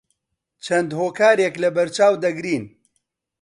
چەند 0.65 0.89
هۆکارێک 0.99 1.55
لەبەرچاو 1.63 2.13
دەگرین 2.23 2.63